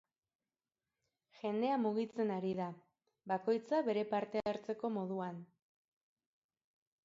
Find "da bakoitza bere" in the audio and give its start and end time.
2.61-4.07